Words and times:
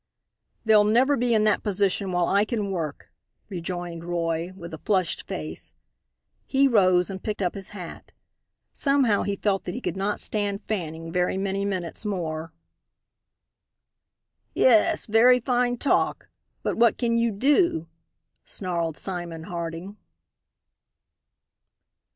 "They'll 0.65 0.83
never 0.83 1.15
be 1.15 1.35
in 1.35 1.43
that 1.43 1.61
position 1.61 2.11
while 2.11 2.27
I 2.27 2.43
can 2.43 2.71
work," 2.71 3.11
rejoined 3.49 4.03
Roy, 4.03 4.51
with 4.55 4.73
a 4.73 4.79
flushed 4.79 5.27
face. 5.27 5.75
He 6.47 6.67
rose 6.67 7.11
and 7.11 7.21
picked 7.23 7.43
up 7.43 7.53
his 7.53 7.69
hat. 7.69 8.11
Somehow 8.73 9.21
he 9.21 9.35
felt 9.35 9.63
that 9.65 9.75
he 9.75 9.79
could 9.79 9.95
not 9.95 10.19
stand 10.19 10.63
Fanning 10.65 11.11
very 11.11 11.37
many 11.37 11.65
minutes 11.65 12.03
more. 12.03 12.51
"Yes, 14.55 15.05
very 15.05 15.39
fine 15.39 15.77
talk, 15.77 16.29
but 16.63 16.77
what 16.77 16.97
can 16.97 17.19
you 17.19 17.29
do?" 17.31 17.87
snarled 18.43 18.97
Simon 18.97 19.43
Harding. 19.43 19.97